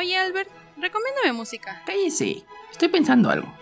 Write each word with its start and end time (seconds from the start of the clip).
Oye, 0.00 0.16
Albert, 0.16 0.48
recomiéndame 0.78 1.34
música. 1.34 1.82
Cállese, 1.84 2.42
estoy 2.72 2.88
pensando 2.88 3.28
algo. 3.28 3.52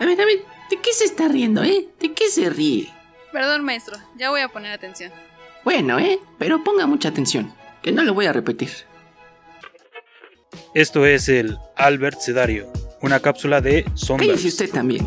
A 0.00 0.06
ver, 0.06 0.18
a 0.18 0.24
ver, 0.24 0.38
¿de 0.70 0.80
qué 0.80 0.94
se 0.94 1.04
está 1.04 1.28
riendo, 1.28 1.62
eh? 1.62 1.88
¿De 2.00 2.14
qué 2.14 2.30
se 2.30 2.48
ríe? 2.48 2.90
Perdón, 3.32 3.62
maestro, 3.62 3.98
ya 4.16 4.30
voy 4.30 4.40
a 4.40 4.48
poner 4.48 4.72
atención. 4.72 5.12
Bueno, 5.62 5.98
eh, 5.98 6.18
pero 6.38 6.64
ponga 6.64 6.86
mucha 6.86 7.10
atención, 7.10 7.52
que 7.82 7.92
no 7.92 8.02
lo 8.02 8.14
voy 8.14 8.24
a 8.24 8.32
repetir. 8.32 8.70
Esto 10.72 11.04
es 11.04 11.28
el 11.28 11.58
Albert 11.76 12.20
Sedario, 12.20 12.72
una 13.02 13.20
cápsula 13.20 13.60
de 13.60 13.82
Cállese 13.82 14.06
Sombras. 14.06 14.44
usted 14.46 14.70
también. 14.70 15.06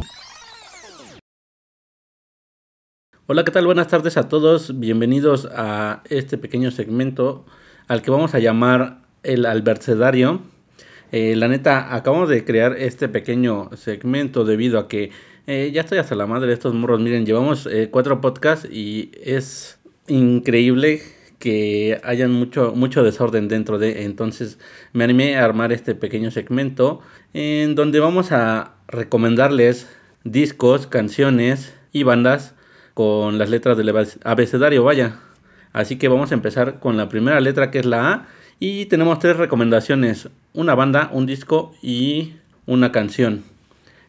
Hola, 3.25 3.43
¿qué 3.43 3.49
tal? 3.49 3.65
Buenas 3.65 3.87
tardes 3.87 4.15
a 4.17 4.29
todos. 4.29 4.79
Bienvenidos 4.79 5.49
a 5.51 6.03
este 6.07 6.37
pequeño 6.37 6.69
segmento 6.69 7.47
al 7.87 8.03
que 8.03 8.11
vamos 8.11 8.35
a 8.35 8.39
llamar 8.39 9.02
el 9.23 9.45
Albercedario. 9.45 10.41
Eh, 11.11 11.35
la 11.35 11.47
neta, 11.47 11.95
acabamos 11.95 12.29
de 12.29 12.43
crear 12.43 12.75
este 12.77 13.07
pequeño 13.07 13.69
segmento 13.75 14.45
debido 14.45 14.79
a 14.79 14.87
que 14.87 15.11
eh, 15.45 15.71
ya 15.73 15.81
estoy 15.81 15.97
hasta 15.97 16.15
la 16.15 16.25
madre 16.25 16.47
de 16.47 16.53
estos 16.53 16.73
morros. 16.73 16.99
Miren, 16.99 17.25
llevamos 17.25 17.67
eh, 17.67 17.89
cuatro 17.91 18.21
podcasts 18.21 18.67
y 18.71 19.11
es 19.23 19.79
increíble 20.07 21.01
que 21.39 21.99
hayan 22.03 22.31
mucho, 22.31 22.73
mucho 22.75 23.03
desorden 23.03 23.47
dentro 23.47 23.77
de. 23.77 24.05
Entonces 24.05 24.59
me 24.93 25.03
animé 25.03 25.35
a 25.35 25.43
armar 25.43 25.71
este 25.71 25.93
pequeño 25.93 26.31
segmento 26.31 27.01
en 27.33 27.75
donde 27.75 27.99
vamos 27.99 28.31
a 28.31 28.75
recomendarles 28.87 29.87
discos, 30.23 30.87
canciones 30.87 31.75
y 31.91 32.03
bandas 32.03 32.55
con 32.93 33.37
las 33.37 33.49
letras 33.49 33.77
del 33.77 33.89
abe- 33.89 34.17
abecedario, 34.23 34.83
vaya. 34.83 35.19
Así 35.73 35.97
que 35.97 36.07
vamos 36.07 36.31
a 36.31 36.35
empezar 36.35 36.79
con 36.79 36.95
la 36.97 37.09
primera 37.09 37.41
letra 37.41 37.71
que 37.71 37.79
es 37.79 37.85
la 37.85 38.11
A 38.11 38.27
y 38.59 38.85
tenemos 38.85 39.19
tres 39.19 39.37
recomendaciones, 39.37 40.29
una 40.53 40.75
banda, 40.75 41.09
un 41.11 41.25
disco 41.25 41.73
y 41.81 42.33
una 42.65 42.91
canción. 42.91 43.43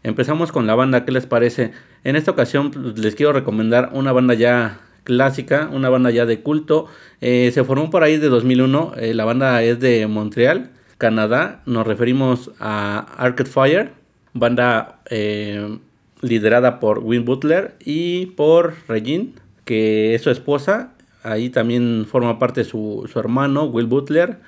Empezamos 0.02 0.52
con 0.52 0.66
la 0.66 0.74
banda, 0.74 1.04
¿qué 1.04 1.12
les 1.12 1.26
parece? 1.26 1.72
En 2.04 2.16
esta 2.16 2.30
ocasión 2.30 2.70
pues, 2.70 2.98
les 2.98 3.14
quiero 3.14 3.32
recomendar 3.32 3.90
una 3.92 4.12
banda 4.12 4.34
ya 4.34 4.80
clásica, 5.04 5.68
una 5.72 5.88
banda 5.88 6.10
ya 6.10 6.26
de 6.26 6.40
culto. 6.40 6.86
Eh, 7.20 7.50
se 7.54 7.64
formó 7.64 7.90
por 7.90 8.02
ahí 8.02 8.18
de 8.18 8.28
2001, 8.28 8.94
eh, 8.96 9.14
la 9.14 9.24
banda 9.24 9.62
es 9.62 9.80
de 9.80 10.06
Montreal, 10.06 10.70
Canadá. 10.98 11.62
Nos 11.66 11.86
referimos 11.86 12.50
a 12.58 13.06
Arcade 13.16 13.50
Fire, 13.50 13.92
banda 14.32 15.00
eh, 15.10 15.78
liderada 16.20 16.80
por 16.80 16.98
Win 16.98 17.24
Butler 17.24 17.76
y 17.84 18.26
por 18.26 18.74
Regine, 18.88 19.32
que 19.64 20.14
es 20.14 20.22
su 20.22 20.30
esposa. 20.30 20.93
Ahí 21.24 21.50
también 21.50 22.06
forma 22.08 22.38
parte 22.38 22.64
su, 22.64 23.08
su 23.10 23.18
hermano, 23.18 23.64
Will 23.64 23.86
Butler, 23.86 24.38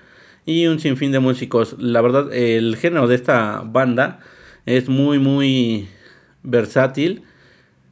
y 0.44 0.66
un 0.66 0.78
sinfín 0.78 1.10
de 1.10 1.20
músicos. 1.20 1.74
La 1.78 2.02
verdad, 2.02 2.32
el 2.34 2.76
género 2.76 3.08
de 3.08 3.16
esta 3.16 3.62
banda 3.64 4.20
es 4.66 4.88
muy, 4.88 5.18
muy 5.18 5.88
versátil. 6.42 7.22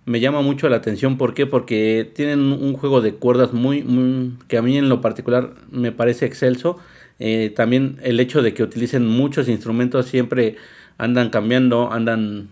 Me 0.05 0.21
llama 0.21 0.43
mucho 0.43 0.69
la 0.69 0.77
atención, 0.77 1.17
¿por 1.17 1.33
qué? 1.33 1.47
Porque 1.47 2.11
tienen 2.15 2.41
un 2.41 2.75
juego 2.75 3.01
de 3.01 3.15
cuerdas 3.15 3.55
muy, 3.55 3.83
muy 3.83 4.35
que 4.49 4.59
a 4.59 4.63
mí 4.63 4.77
en 4.77 4.91
lo 4.91 5.01
particular 5.01 5.55
me 5.71 5.93
parece 5.93 6.27
excelso. 6.27 6.79
Eh, 7.19 7.53
también 7.57 7.99
el 8.03 8.21
hecho 8.21 8.43
de 8.43 8.53
que 8.55 8.63
utilicen 8.63 9.07
muchos 9.07 9.49
instrumentos 9.49 10.07
siempre 10.07 10.57
andan 10.99 11.31
cambiando, 11.31 11.91
andan 11.91 12.51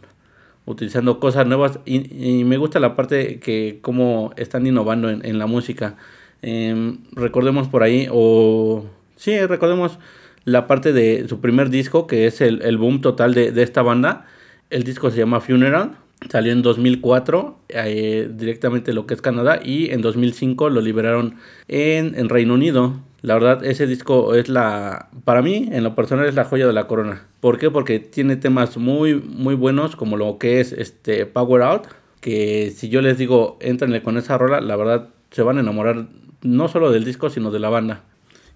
utilizando 0.64 1.20
cosas 1.20 1.46
nuevas 1.46 1.78
y, 1.84 2.38
y 2.40 2.44
me 2.44 2.56
gusta 2.56 2.80
la 2.80 2.96
parte 2.96 3.38
que 3.40 3.80
cómo 3.82 4.32
están 4.36 4.66
innovando 4.66 5.10
en, 5.10 5.24
en 5.26 5.38
la 5.38 5.46
música. 5.46 5.96
Em, 6.42 6.98
recordemos 7.12 7.68
por 7.68 7.82
ahí, 7.82 8.08
o 8.10 8.84
sí, 9.16 9.38
recordemos 9.46 9.98
la 10.44 10.66
parte 10.66 10.92
de 10.92 11.26
su 11.28 11.40
primer 11.40 11.70
disco, 11.70 12.06
que 12.06 12.26
es 12.26 12.40
el, 12.40 12.62
el 12.62 12.78
boom 12.78 13.00
total 13.00 13.32
de, 13.32 13.52
de 13.52 13.62
esta 13.62 13.82
banda. 13.82 14.26
El 14.70 14.82
disco 14.82 15.10
se 15.10 15.18
llama 15.18 15.40
Funeral, 15.40 15.96
salió 16.30 16.52
en 16.52 16.62
2004, 16.62 17.58
eh, 17.68 18.28
directamente 18.34 18.92
lo 18.92 19.06
que 19.06 19.14
es 19.14 19.22
Canadá, 19.22 19.60
y 19.62 19.90
en 19.90 20.02
2005 20.02 20.70
lo 20.70 20.80
liberaron 20.80 21.36
en, 21.68 22.14
en 22.16 22.28
Reino 22.28 22.54
Unido. 22.54 23.00
La 23.20 23.34
verdad, 23.34 23.64
ese 23.64 23.86
disco 23.86 24.34
es 24.34 24.48
la, 24.48 25.08
para 25.24 25.42
mí, 25.42 25.68
en 25.70 25.84
lo 25.84 25.94
personal, 25.94 26.26
es 26.26 26.34
la 26.34 26.44
joya 26.44 26.66
de 26.66 26.72
la 26.72 26.88
corona. 26.88 27.26
¿Por 27.40 27.58
qué? 27.58 27.70
Porque 27.70 28.00
tiene 28.00 28.36
temas 28.36 28.76
muy, 28.76 29.14
muy 29.14 29.54
buenos, 29.54 29.94
como 29.94 30.16
lo 30.16 30.38
que 30.38 30.60
es 30.60 30.72
este 30.72 31.24
Power 31.26 31.62
Out, 31.62 31.86
que 32.20 32.72
si 32.74 32.88
yo 32.88 33.00
les 33.00 33.18
digo, 33.18 33.58
entrenle 33.60 34.02
con 34.02 34.16
esa 34.16 34.38
rola, 34.38 34.60
la 34.60 34.74
verdad, 34.74 35.08
se 35.30 35.42
van 35.42 35.58
a 35.58 35.60
enamorar 35.60 36.08
no 36.42 36.68
solo 36.68 36.90
del 36.90 37.04
disco, 37.04 37.30
sino 37.30 37.50
de 37.50 37.58
la 37.58 37.68
banda. 37.68 38.02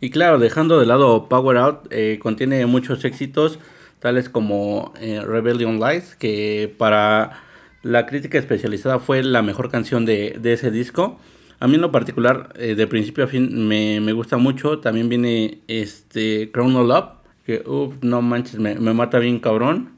Y 0.00 0.10
claro, 0.10 0.38
dejando 0.38 0.78
de 0.78 0.86
lado 0.86 1.28
Power 1.28 1.56
Out, 1.56 1.86
eh, 1.90 2.18
contiene 2.20 2.66
muchos 2.66 3.04
éxitos, 3.04 3.58
tales 3.98 4.28
como 4.28 4.92
eh, 5.00 5.22
Rebellion 5.24 5.80
Lies, 5.80 6.16
que 6.16 6.72
para 6.76 7.42
la 7.82 8.06
crítica 8.06 8.38
especializada 8.38 8.98
fue 8.98 9.22
la 9.22 9.42
mejor 9.42 9.70
canción 9.70 10.04
de, 10.04 10.36
de 10.38 10.52
ese 10.52 10.70
disco. 10.70 11.18
A 11.60 11.66
mí 11.66 11.76
en 11.76 11.80
lo 11.80 11.92
particular, 11.92 12.52
eh, 12.56 12.74
de 12.74 12.86
principio 12.86 13.24
a 13.24 13.26
fin, 13.26 13.66
me, 13.66 14.00
me 14.00 14.12
gusta 14.12 14.36
mucho. 14.36 14.80
También 14.80 15.08
viene 15.08 15.58
este 15.68 16.50
Crown 16.50 16.76
of 16.76 16.86
Love, 16.86 17.08
que 17.46 17.64
no 18.02 18.20
manches, 18.20 18.58
me, 18.58 18.74
me 18.74 18.92
mata 18.92 19.18
bien 19.18 19.38
cabrón. 19.38 19.92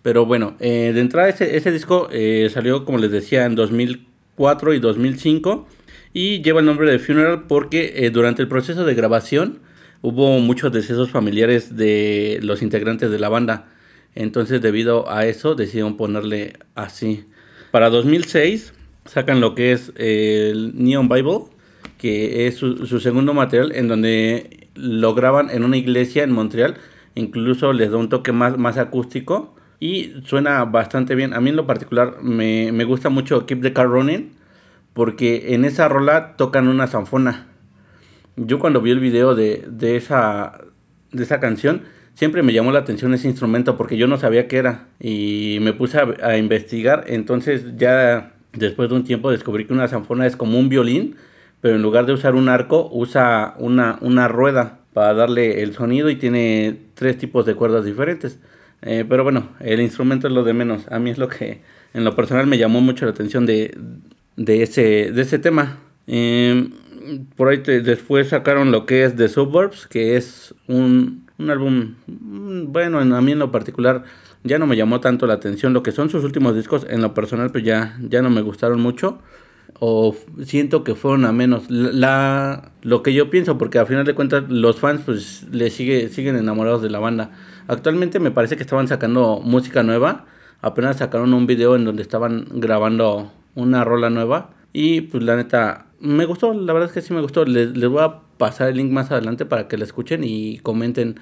Pero 0.00 0.24
bueno, 0.24 0.54
eh, 0.60 0.92
de 0.94 1.00
entrada 1.00 1.28
ese, 1.28 1.56
ese 1.56 1.70
disco 1.70 2.08
salió, 2.50 2.84
como 2.84 2.98
les 2.98 3.10
decía, 3.10 3.44
en 3.44 3.54
2004 3.54 4.72
y 4.72 4.78
2005. 4.80 5.66
Y 6.16 6.42
lleva 6.42 6.60
el 6.60 6.66
nombre 6.66 6.88
de 6.88 7.00
Funeral 7.00 7.42
porque 7.48 7.92
eh, 7.96 8.10
durante 8.10 8.40
el 8.40 8.46
proceso 8.46 8.84
de 8.84 8.94
grabación 8.94 9.58
hubo 10.00 10.38
muchos 10.38 10.72
decesos 10.72 11.10
familiares 11.10 11.76
de 11.76 12.38
los 12.40 12.62
integrantes 12.62 13.10
de 13.10 13.18
la 13.18 13.28
banda. 13.28 13.66
Entonces 14.14 14.62
debido 14.62 15.10
a 15.10 15.26
eso 15.26 15.56
decidieron 15.56 15.96
ponerle 15.96 16.52
así. 16.76 17.24
Para 17.72 17.90
2006 17.90 18.74
sacan 19.06 19.40
lo 19.40 19.56
que 19.56 19.72
es 19.72 19.92
el 19.96 20.72
Neon 20.76 21.08
Bible, 21.08 21.46
que 21.98 22.46
es 22.46 22.54
su, 22.54 22.86
su 22.86 23.00
segundo 23.00 23.34
material 23.34 23.72
en 23.74 23.88
donde 23.88 24.68
lo 24.76 25.14
graban 25.16 25.50
en 25.50 25.64
una 25.64 25.78
iglesia 25.78 26.22
en 26.22 26.30
Montreal. 26.30 26.76
Incluso 27.16 27.72
les 27.72 27.90
da 27.90 27.96
un 27.96 28.08
toque 28.08 28.30
más, 28.30 28.56
más 28.56 28.78
acústico 28.78 29.56
y 29.80 30.12
suena 30.24 30.64
bastante 30.64 31.16
bien. 31.16 31.34
A 31.34 31.40
mí 31.40 31.50
en 31.50 31.56
lo 31.56 31.66
particular 31.66 32.22
me, 32.22 32.70
me 32.70 32.84
gusta 32.84 33.08
mucho 33.08 33.46
Keep 33.46 33.62
the 33.62 33.72
Car 33.72 33.88
Running 33.88 34.43
porque 34.94 35.54
en 35.54 35.64
esa 35.64 35.88
rola 35.88 36.36
tocan 36.36 36.68
una 36.68 36.86
zanfona. 36.86 37.48
Yo 38.36 38.58
cuando 38.58 38.80
vi 38.80 38.92
el 38.92 39.00
video 39.00 39.34
de, 39.34 39.64
de, 39.68 39.96
esa, 39.96 40.58
de 41.12 41.22
esa 41.22 41.40
canción, 41.40 41.82
siempre 42.14 42.42
me 42.42 42.52
llamó 42.52 42.72
la 42.72 42.78
atención 42.78 43.12
ese 43.12 43.28
instrumento 43.28 43.76
porque 43.76 43.96
yo 43.96 44.06
no 44.06 44.16
sabía 44.16 44.48
qué 44.48 44.56
era. 44.56 44.86
Y 45.00 45.58
me 45.60 45.72
puse 45.72 45.98
a, 45.98 46.36
investigar, 46.38 47.04
entonces 47.08 47.76
ya 47.76 48.32
después 48.52 48.88
de 48.88 48.94
un 48.94 49.04
tiempo 49.04 49.30
descubrí 49.30 49.66
que 49.66 49.72
una 49.72 49.88
zanfona 49.88 50.26
es 50.26 50.36
como 50.36 50.58
un 50.58 50.68
violín, 50.68 51.16
pero 51.60 51.76
en 51.76 51.82
lugar 51.82 52.06
de 52.06 52.12
usar 52.12 52.34
un 52.34 52.48
arco, 52.48 52.88
usa 52.92 53.54
una, 53.58 53.98
una 54.00 54.28
rueda 54.28 54.78
para 54.92 55.12
darle 55.14 55.62
el 55.62 55.74
sonido 55.74 56.08
y 56.08 56.16
tiene 56.16 56.78
tres 56.94 57.18
tipos 57.18 57.46
de 57.46 57.54
cuerdas 57.54 57.84
diferentes. 57.84 58.38
Eh, 58.82 59.04
pero 59.08 59.24
bueno, 59.24 59.48
el 59.60 59.80
instrumento 59.80 60.28
es 60.28 60.32
lo 60.32 60.44
de 60.44 60.52
menos. 60.52 60.86
A 60.90 60.98
mí 60.98 61.10
es 61.10 61.18
lo 61.18 61.28
que 61.28 61.62
en 61.94 62.04
lo 62.04 62.14
personal 62.14 62.46
me 62.46 62.58
llamó 62.58 62.80
mucho 62.80 63.06
la 63.06 63.12
atención 63.12 63.46
de, 63.46 63.76
de, 64.36 64.62
ese, 64.62 65.10
de 65.12 65.22
ese 65.22 65.38
tema. 65.38 65.78
Eh, 66.06 66.70
por 67.36 67.48
ahí 67.48 67.58
te- 67.58 67.80
después 67.80 68.28
sacaron 68.28 68.72
lo 68.72 68.86
que 68.86 69.04
es 69.04 69.16
The 69.16 69.28
Suburbs, 69.28 69.86
que 69.86 70.16
es 70.16 70.54
un, 70.68 71.26
un 71.38 71.50
álbum, 71.50 71.94
mm, 72.06 72.72
bueno, 72.72 73.00
en- 73.02 73.12
a 73.12 73.20
mí 73.20 73.32
en 73.32 73.38
lo 73.38 73.50
particular 73.50 74.04
ya 74.42 74.58
no 74.58 74.66
me 74.66 74.76
llamó 74.76 75.00
tanto 75.00 75.26
la 75.26 75.34
atención. 75.34 75.72
Lo 75.72 75.82
que 75.82 75.92
son 75.92 76.10
sus 76.10 76.24
últimos 76.24 76.54
discos, 76.54 76.86
en 76.88 77.02
lo 77.02 77.14
personal, 77.14 77.50
pues 77.50 77.64
ya, 77.64 77.96
ya 78.00 78.22
no 78.22 78.30
me 78.30 78.42
gustaron 78.42 78.80
mucho. 78.80 79.18
O 79.80 80.14
siento 80.44 80.84
que 80.84 80.94
fueron 80.94 81.24
a 81.24 81.32
menos. 81.32 81.70
La, 81.70 81.90
la- 81.92 82.72
lo 82.82 83.02
que 83.02 83.12
yo 83.14 83.30
pienso, 83.30 83.58
porque 83.58 83.78
al 83.78 83.86
final 83.86 84.04
de 84.04 84.14
cuentas 84.14 84.44
los 84.48 84.78
fans 84.78 85.02
pues 85.04 85.46
le 85.50 85.70
sigue, 85.70 86.08
siguen 86.10 86.36
enamorados 86.36 86.82
de 86.82 86.90
la 86.90 86.98
banda. 87.00 87.30
Actualmente 87.66 88.20
me 88.20 88.30
parece 88.30 88.56
que 88.56 88.62
estaban 88.62 88.88
sacando 88.88 89.40
música 89.42 89.82
nueva. 89.82 90.26
Apenas 90.60 90.98
sacaron 90.98 91.34
un 91.34 91.46
video 91.46 91.76
en 91.76 91.84
donde 91.84 92.02
estaban 92.02 92.46
grabando 92.52 93.32
una 93.54 93.84
rola 93.84 94.10
nueva. 94.10 94.50
Y 94.72 95.02
pues 95.02 95.22
la 95.22 95.36
neta, 95.36 95.86
me 96.00 96.24
gustó, 96.24 96.52
la 96.52 96.72
verdad 96.72 96.88
es 96.88 96.94
que 96.94 97.02
sí 97.02 97.14
me 97.14 97.20
gustó. 97.20 97.44
Les, 97.44 97.76
les 97.76 97.88
voy 97.88 98.02
a 98.02 98.20
pasar 98.38 98.68
el 98.68 98.76
link 98.76 98.90
más 98.90 99.10
adelante 99.10 99.46
para 99.46 99.68
que 99.68 99.78
la 99.78 99.84
escuchen 99.84 100.22
y 100.24 100.58
comenten 100.58 101.16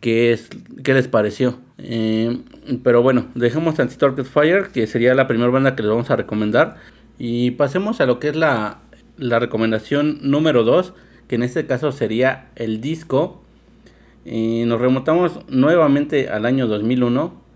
qué, 0.00 0.32
es, 0.32 0.48
qué 0.84 0.94
les 0.94 1.08
pareció. 1.08 1.58
Eh, 1.78 2.38
pero 2.82 3.02
bueno, 3.02 3.26
dejemos 3.34 3.76
tantito 3.76 4.06
Arcade 4.06 4.28
Fire, 4.28 4.68
que 4.68 4.86
sería 4.86 5.14
la 5.14 5.26
primera 5.26 5.50
banda 5.50 5.76
que 5.76 5.82
les 5.82 5.90
vamos 5.90 6.10
a 6.10 6.16
recomendar. 6.16 6.76
Y 7.18 7.52
pasemos 7.52 8.00
a 8.00 8.06
lo 8.06 8.20
que 8.20 8.28
es 8.28 8.36
la, 8.36 8.78
la 9.16 9.38
recomendación 9.38 10.18
número 10.22 10.64
2, 10.64 10.94
que 11.26 11.34
en 11.36 11.42
este 11.42 11.66
caso 11.66 11.92
sería 11.92 12.50
el 12.56 12.80
disco. 12.80 13.42
Y 14.24 14.64
nos 14.66 14.80
remontamos 14.80 15.40
nuevamente 15.48 16.28
al 16.28 16.46
año 16.46 16.66
2001. 16.66 17.47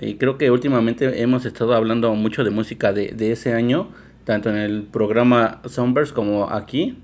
Y 0.00 0.14
creo 0.14 0.38
que 0.38 0.50
últimamente 0.50 1.22
hemos 1.22 1.44
estado 1.44 1.74
hablando 1.74 2.14
mucho 2.14 2.42
de 2.42 2.50
música 2.50 2.92
de, 2.92 3.08
de 3.08 3.32
ese 3.32 3.52
año, 3.52 3.88
tanto 4.24 4.48
en 4.48 4.56
el 4.56 4.82
programa 4.84 5.60
Sunburst 5.68 6.14
como 6.14 6.50
aquí. 6.50 6.96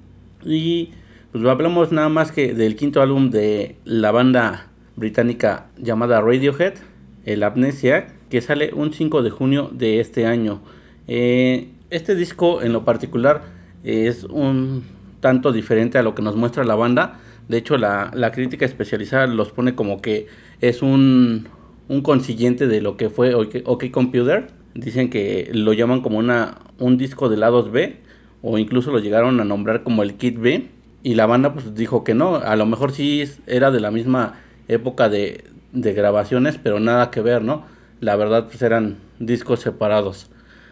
Y 0.45 0.91
pues 1.33 1.45
hablamos 1.45 1.93
nada 1.93 2.09
más 2.09 2.33
que 2.33 2.55
del 2.55 2.77
quinto 2.77 3.03
álbum 3.03 3.31
de 3.31 3.77
la 3.85 4.11
banda 4.11 4.69
británica 4.97 5.67
llamada 5.77 6.21
Radiohead, 6.23 6.75
el 7.25 7.43
Amnesia, 7.43 8.07
que 8.31 8.41
sale 8.41 8.73
un 8.73 8.93
5 8.93 9.23
de 9.23 9.31
junio 9.31 9.71
de 9.73 10.01
este 10.01 10.27
año. 10.27 10.63
Eh, 11.07 11.69
este 11.91 12.15
disco 12.15 12.63
en 12.63 12.73
lo 12.73 12.85
particular 12.85 13.43
es 13.85 14.25
un 14.25 14.85
tanto 15.21 15.53
diferente 15.53 15.99
a 15.99 16.03
lo 16.03 16.15
que 16.15 16.23
nos 16.23 16.37
muestra 16.37 16.65
la 16.65 16.75
banda. 16.75 17.21
De 17.49 17.59
hecho, 17.59 17.77
la, 17.77 18.11
crítica 18.33 18.65
especializada 18.65 19.27
los 19.27 19.53
pone 19.53 19.75
como 19.75 20.01
que 20.01 20.27
es 20.61 20.83
un, 20.83 21.49
un 21.89 22.03
consiguiente 22.03 22.67
de 22.67 22.81
lo 22.81 22.97
que 22.97 23.11
fue 23.11 23.35
OK, 23.35 23.91
Computer. 23.91 24.49
Dicen 24.75 25.11
que 25.11 25.51
lo 25.53 25.73
llaman 25.73 26.03
como 26.03 26.19
una, 26.19 26.59
un 26.79 26.99
disco 26.99 27.29
de 27.29 27.37
lados 27.37 27.71
B 27.71 27.97
o 28.43 28.59
incluso 28.59 28.93
lo 28.93 28.99
llegaron 28.99 29.41
a 29.41 29.45
nombrar 29.45 29.83
como 29.83 30.03
el 30.03 30.15
Kit 30.15 30.39
B. 30.39 30.69
Y 31.03 31.15
la 31.15 31.27
banda 31.27 31.53
pues 31.53 31.75
dijo 31.75 32.05
que 32.05 32.15
no, 32.15 32.37
a 32.37 32.57
lo 32.57 32.67
mejor 32.67 32.93
sí 32.93 33.25
era 33.47 33.71
de 33.71 33.81
la 33.81 33.91
misma 33.91 34.41
época 34.69 35.09
de, 35.09 35.45
de 35.73 35.93
grabaciones, 35.93 36.59
pero 36.63 36.81
nada 36.81 37.11
que 37.11 37.21
ver, 37.21 37.43
¿no? 37.43 37.65
La 38.01 38.17
verdad 38.17 38.47
pues 38.47 38.61
eran 38.63 38.97
discos 39.19 39.61
separados. 39.61 40.31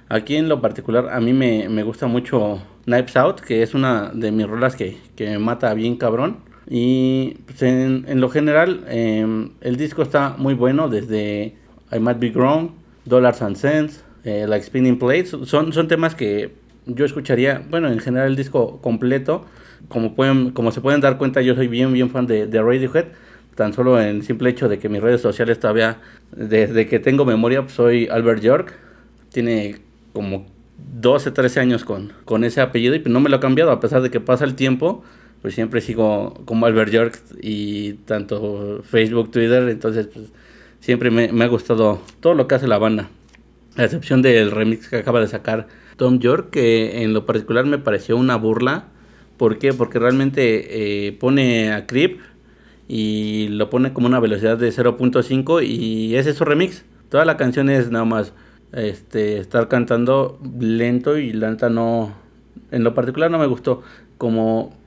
Aquí 0.08 0.36
en 0.36 0.48
lo 0.48 0.60
particular 0.60 1.08
a 1.10 1.20
mí 1.20 1.32
me, 1.32 1.68
me 1.68 1.82
gusta 1.82 2.06
mucho 2.06 2.60
Knives 2.84 3.16
Out, 3.16 3.40
que 3.40 3.62
es 3.62 3.74
una 3.74 4.10
de 4.12 4.32
mis 4.32 4.46
rolas 4.46 4.76
que, 4.76 4.98
que 5.16 5.30
me 5.30 5.38
mata 5.38 5.72
bien 5.74 5.96
cabrón. 5.96 6.38
Y 6.68 7.36
pues, 7.46 7.62
en, 7.62 8.04
en, 8.08 8.20
lo 8.20 8.28
general 8.30 8.84
em, 8.88 9.50
el 9.60 9.76
disco 9.76 10.02
está 10.02 10.34
muy 10.38 10.54
bueno 10.54 10.88
desde 10.88 11.54
I 11.92 11.98
Might 11.98 12.18
Be 12.18 12.30
Grown, 12.30 12.72
Dollars 13.04 13.42
and 13.42 13.56
Cents, 13.56 14.04
eh, 14.24 14.46
Like 14.48 14.64
Spinning 14.64 14.98
Plates. 14.98 15.36
Son, 15.44 15.72
son 15.72 15.88
temas 15.88 16.14
que 16.14 16.52
yo 16.86 17.04
escucharía, 17.04 17.62
bueno, 17.70 17.88
en 17.88 17.98
general 17.98 18.28
el 18.28 18.36
disco 18.36 18.80
completo. 18.80 19.44
Como, 19.88 20.14
pueden, 20.14 20.50
como 20.52 20.70
se 20.70 20.80
pueden 20.80 21.02
dar 21.02 21.18
cuenta, 21.18 21.42
yo 21.42 21.54
soy 21.54 21.68
bien, 21.68 21.92
bien 21.92 22.10
fan 22.10 22.26
de, 22.26 22.46
de 22.46 22.62
Radiohead. 22.62 23.06
Tan 23.54 23.72
solo 23.72 24.00
en 24.00 24.08
el 24.08 24.22
simple 24.22 24.50
hecho 24.50 24.68
de 24.68 24.78
que 24.78 24.88
mis 24.88 25.00
redes 25.02 25.20
sociales 25.20 25.60
todavía, 25.60 25.98
desde 26.34 26.86
que 26.86 26.98
tengo 26.98 27.24
memoria, 27.24 27.62
pues, 27.62 27.74
soy 27.74 28.08
Albert 28.08 28.40
York. 28.42 28.74
Tiene 29.30 29.76
como 30.12 30.46
12, 31.00 31.30
13 31.30 31.60
años 31.60 31.84
con, 31.84 32.12
con 32.24 32.44
ese 32.44 32.60
apellido 32.60 32.94
y 32.94 32.98
pues 33.00 33.12
no 33.12 33.20
me 33.20 33.28
lo 33.28 33.36
ha 33.36 33.40
cambiado 33.40 33.70
a 33.70 33.80
pesar 33.80 34.00
de 34.02 34.10
que 34.10 34.20
pasa 34.20 34.44
el 34.44 34.54
tiempo. 34.54 35.04
Pues 35.44 35.54
siempre 35.54 35.82
sigo 35.82 36.32
como 36.46 36.64
Albert 36.64 36.90
York 36.90 37.22
y 37.42 37.92
tanto 38.06 38.80
Facebook, 38.82 39.30
Twitter, 39.30 39.68
entonces 39.68 40.06
pues 40.06 40.32
siempre 40.80 41.10
me, 41.10 41.44
ha 41.44 41.48
gustado 41.48 42.00
todo 42.20 42.32
lo 42.32 42.48
que 42.48 42.54
hace 42.54 42.66
la 42.66 42.78
banda. 42.78 43.10
A 43.76 43.84
excepción 43.84 44.22
del 44.22 44.52
remix 44.52 44.88
que 44.88 44.96
acaba 44.96 45.20
de 45.20 45.26
sacar 45.26 45.66
Tom 45.98 46.18
York, 46.18 46.48
que 46.48 47.02
en 47.02 47.12
lo 47.12 47.26
particular 47.26 47.66
me 47.66 47.76
pareció 47.76 48.16
una 48.16 48.36
burla. 48.36 48.86
¿Por 49.36 49.58
qué? 49.58 49.74
Porque 49.74 49.98
realmente 49.98 51.08
eh, 51.08 51.12
pone 51.12 51.74
a 51.74 51.86
Creep 51.86 52.20
y 52.88 53.48
lo 53.48 53.68
pone 53.68 53.92
como 53.92 54.06
una 54.06 54.20
velocidad 54.20 54.56
de 54.56 54.70
0.5 54.70 55.62
y 55.62 56.16
es 56.16 56.34
su 56.34 56.46
remix. 56.46 56.86
Toda 57.10 57.26
la 57.26 57.36
canción 57.36 57.68
es 57.68 57.90
nada 57.90 58.06
más 58.06 58.32
este, 58.72 59.40
estar 59.40 59.68
cantando 59.68 60.40
lento 60.58 61.18
y 61.18 61.34
lenta 61.34 61.68
no, 61.68 62.14
en 62.70 62.82
lo 62.82 62.94
particular 62.94 63.30
no 63.30 63.38
me 63.38 63.46
gustó. 63.46 63.82
Como 64.16 64.82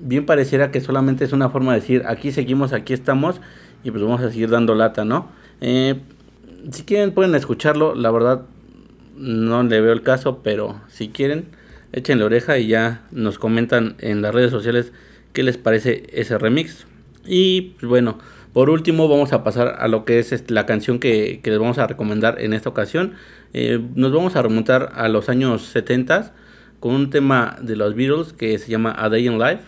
bien 0.00 0.26
pareciera 0.26 0.70
que 0.70 0.80
solamente 0.80 1.24
es 1.24 1.32
una 1.32 1.50
forma 1.50 1.72
de 1.72 1.80
decir 1.80 2.02
aquí 2.06 2.32
seguimos, 2.32 2.72
aquí 2.72 2.92
estamos 2.92 3.40
y 3.82 3.90
pues 3.90 4.02
vamos 4.02 4.20
a 4.20 4.30
seguir 4.30 4.50
dando 4.50 4.74
lata, 4.74 5.04
¿no? 5.04 5.28
Eh, 5.60 6.00
si 6.70 6.84
quieren 6.84 7.12
pueden 7.12 7.34
escucharlo, 7.34 7.94
la 7.94 8.10
verdad 8.10 8.42
no 9.16 9.62
le 9.62 9.80
veo 9.80 9.92
el 9.92 10.02
caso, 10.02 10.40
pero 10.42 10.80
si 10.88 11.08
quieren 11.08 11.46
la 11.92 12.24
oreja 12.24 12.58
y 12.58 12.66
ya 12.66 13.02
nos 13.10 13.38
comentan 13.38 13.94
en 13.98 14.22
las 14.22 14.34
redes 14.34 14.50
sociales 14.50 14.92
qué 15.32 15.42
les 15.42 15.56
parece 15.56 16.04
ese 16.12 16.38
remix. 16.38 16.86
Y 17.26 17.74
pues 17.78 17.88
bueno, 17.88 18.18
por 18.52 18.70
último, 18.70 19.08
vamos 19.08 19.32
a 19.32 19.42
pasar 19.42 19.76
a 19.78 19.88
lo 19.88 20.04
que 20.04 20.18
es 20.18 20.32
este, 20.32 20.54
la 20.54 20.66
canción 20.66 20.98
que, 20.98 21.40
les 21.42 21.58
vamos 21.58 21.78
a 21.78 21.86
recomendar 21.86 22.40
en 22.40 22.52
esta 22.52 22.68
ocasión. 22.68 23.14
Eh, 23.52 23.80
nos 23.94 24.12
vamos 24.12 24.36
a 24.36 24.42
remontar 24.42 24.92
a 24.94 25.08
los 25.08 25.28
años 25.28 25.62
70 25.66 26.32
con 26.80 26.94
un 26.94 27.10
tema 27.10 27.56
de 27.60 27.76
los 27.76 27.94
Beatles 27.94 28.32
que 28.32 28.58
se 28.58 28.70
llama 28.70 28.94
A 28.96 29.08
Day 29.08 29.26
in 29.26 29.38
Life, 29.38 29.62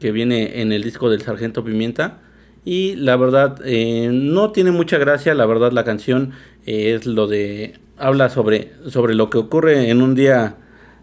que 0.00 0.12
viene 0.12 0.60
en 0.60 0.72
el 0.72 0.82
disco 0.82 1.10
del 1.10 1.22
Sargento 1.22 1.62
Pimienta. 1.62 2.18
Y 2.64 2.96
la 2.96 3.16
verdad, 3.16 3.60
eh, 3.64 4.10
no 4.12 4.50
tiene 4.50 4.70
mucha 4.70 4.98
gracia, 4.98 5.34
la 5.34 5.46
verdad 5.46 5.72
la 5.72 5.84
canción 5.84 6.32
eh, 6.66 6.94
es 6.94 7.06
lo 7.06 7.26
de... 7.26 7.74
habla 7.96 8.28
sobre, 8.28 8.72
sobre 8.88 9.14
lo 9.14 9.30
que 9.30 9.38
ocurre 9.38 9.90
en 9.90 10.02
un 10.02 10.14
día 10.14 10.56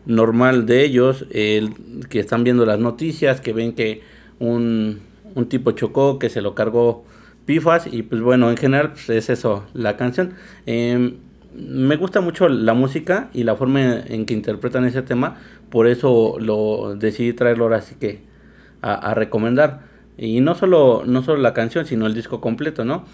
normal 0.05 0.65
de 0.65 0.83
ellos, 0.83 1.25
el, 1.31 1.73
que 2.09 2.19
están 2.19 2.43
viendo 2.43 2.65
las 2.65 2.79
noticias, 2.79 3.41
que 3.41 3.53
ven 3.53 3.73
que 3.73 4.01
un, 4.39 5.01
un 5.35 5.49
tipo 5.49 5.71
chocó, 5.71 6.19
que 6.19 6.29
se 6.29 6.41
lo 6.41 6.55
cargó 6.55 7.05
pifas 7.45 7.87
y 7.91 8.03
pues 8.03 8.21
bueno, 8.21 8.49
en 8.51 8.57
general 8.57 8.91
pues, 8.91 9.09
es 9.09 9.29
eso, 9.29 9.65
la 9.73 9.97
canción. 9.97 10.33
Em, 10.65 11.15
me 11.55 11.95
gusta 11.95 12.21
mucho 12.21 12.49
la 12.49 12.73
música 12.73 13.29
y 13.33 13.43
la 13.43 13.55
forma 13.55 13.99
en 13.99 14.25
que 14.25 14.33
interpretan 14.33 14.85
ese 14.85 15.01
tema, 15.01 15.37
por 15.71 15.87
eso 15.87 16.37
lo 16.39 16.95
decidí 16.95 17.33
traerlo 17.33 17.63
ahora 17.63 17.77
así 17.77 17.95
que 17.95 18.26
a, 18.81 19.13
recomendar. 19.13 19.81
Y 20.17 20.41
no 20.41 20.55
solo, 20.55 21.03
no 21.05 21.21
solo 21.23 21.41
la 21.41 21.53
canción, 21.53 21.85
sino 21.85 22.07
el 22.07 22.13
disco 22.13 22.41
completo, 22.41 22.85
¿no? 22.85 23.05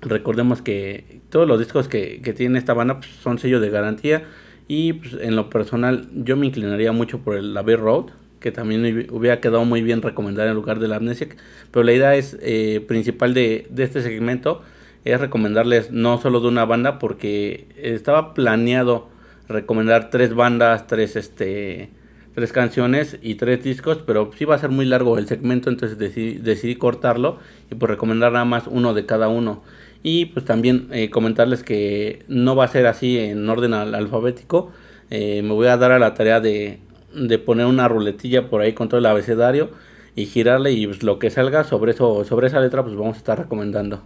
Recordemos 0.00 0.62
que 0.62 1.20
todos 1.28 1.46
los 1.46 1.58
discos 1.58 1.88
que, 1.88 2.22
que 2.22 2.32
tiene 2.32 2.58
esta 2.58 2.74
banda 2.74 2.98
pues, 2.98 3.10
son 3.22 3.38
sellos 3.38 3.60
de 3.60 3.70
garantía 3.70 4.24
y 4.72 4.92
pues, 4.92 5.16
en 5.20 5.34
lo 5.34 5.50
personal 5.50 6.08
yo 6.14 6.36
me 6.36 6.46
inclinaría 6.46 6.92
mucho 6.92 7.18
por 7.18 7.36
el 7.36 7.56
Abbey 7.56 7.74
Road, 7.74 8.06
que 8.38 8.52
también 8.52 9.08
hubiera 9.10 9.40
quedado 9.40 9.64
muy 9.64 9.82
bien 9.82 10.00
recomendar 10.00 10.46
en 10.46 10.54
lugar 10.54 10.78
de 10.78 10.86
la 10.86 10.94
amnesia. 10.94 11.26
Pero 11.72 11.82
la 11.82 11.92
idea 11.92 12.14
es 12.14 12.38
eh, 12.40 12.80
principal 12.86 13.34
de, 13.34 13.66
este 13.76 14.00
segmento 14.00 14.62
es 15.04 15.18
recomendarles 15.18 15.90
no 15.90 16.18
solo 16.18 16.40
de 16.40 16.46
una 16.46 16.66
banda, 16.66 17.00
porque 17.00 17.66
estaba 17.76 18.32
planeado 18.32 19.08
recomendar 19.48 20.08
tres 20.10 20.34
bandas, 20.34 20.86
tres 20.86 21.16
este 21.16 21.90
tres 22.34 22.52
canciones 22.52 23.18
y 23.22 23.34
tres 23.36 23.62
discos, 23.62 23.98
pero 24.06 24.30
sí 24.36 24.44
va 24.44 24.54
a 24.54 24.58
ser 24.58 24.70
muy 24.70 24.86
largo 24.86 25.18
el 25.18 25.26
segmento, 25.26 25.70
entonces 25.70 25.98
decidí, 25.98 26.74
cortarlo 26.76 27.38
y 27.70 27.74
pues 27.74 27.90
recomendar 27.90 28.32
nada 28.32 28.44
más 28.44 28.64
uno 28.66 28.94
de 28.94 29.06
cada 29.06 29.28
uno. 29.28 29.62
Y 30.02 30.26
pues 30.26 30.44
también 30.44 30.88
eh, 30.92 31.10
comentarles 31.10 31.62
que 31.62 32.24
no 32.28 32.56
va 32.56 32.64
a 32.64 32.68
ser 32.68 32.86
así 32.86 33.18
en 33.18 33.48
orden 33.48 33.74
alfabético. 33.74 34.72
Eh, 35.10 35.42
me 35.42 35.52
voy 35.52 35.66
a 35.66 35.76
dar 35.76 35.92
a 35.92 35.98
la 35.98 36.14
tarea 36.14 36.40
de 36.40 36.80
de 37.14 37.38
poner 37.38 37.66
una 37.66 37.88
ruletilla 37.88 38.48
por 38.48 38.60
ahí 38.60 38.72
con 38.72 38.88
todo 38.88 38.98
el 38.98 39.06
abecedario 39.06 39.70
y 40.14 40.26
girarle 40.26 40.72
y 40.72 40.86
pues, 40.86 41.02
lo 41.02 41.18
que 41.18 41.30
salga 41.30 41.64
sobre 41.64 41.92
eso 41.92 42.24
sobre 42.24 42.48
esa 42.48 42.60
letra 42.60 42.82
pues 42.82 42.94
vamos 42.94 43.16
a 43.16 43.18
estar 43.18 43.38
recomendando 43.38 44.02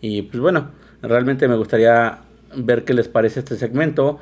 y 0.00 0.22
pues 0.22 0.40
bueno 0.40 0.70
realmente 1.02 1.48
me 1.48 1.56
gustaría 1.56 2.20
ver 2.56 2.84
qué 2.84 2.94
les 2.94 3.08
parece 3.08 3.40
este 3.40 3.56
segmento 3.56 4.18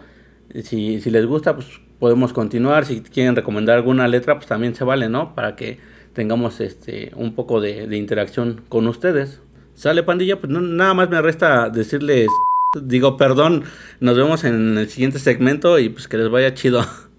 si, 0.62 1.00
si 1.00 1.10
les 1.10 1.26
gusta 1.26 1.54
pues 1.54 1.66
podemos 1.98 2.32
continuar. 2.32 2.84
Si 2.84 3.00
quieren 3.00 3.36
recomendar 3.36 3.76
alguna 3.76 4.08
letra 4.08 4.36
pues 4.36 4.46
también 4.46 4.74
se 4.74 4.84
vale 4.84 5.08
no 5.08 5.34
para 5.34 5.56
que 5.56 5.78
tengamos 6.12 6.60
este 6.60 7.12
un 7.16 7.34
poco 7.34 7.60
de, 7.60 7.86
de 7.86 7.96
interacción 7.96 8.62
con 8.68 8.86
ustedes. 8.86 9.40
Sale 9.74 10.02
pandilla 10.02 10.38
pues 10.40 10.52
no, 10.52 10.60
nada 10.60 10.94
más 10.94 11.10
me 11.10 11.20
resta 11.20 11.68
decirles 11.68 12.28
digo 12.82 13.16
perdón 13.16 13.64
nos 14.00 14.16
vemos 14.16 14.42
en 14.44 14.78
el 14.78 14.88
siguiente 14.88 15.18
segmento 15.18 15.78
y 15.78 15.88
pues 15.88 16.08
que 16.08 16.16
les 16.16 16.28
vaya 16.28 16.54
chido 16.54 16.84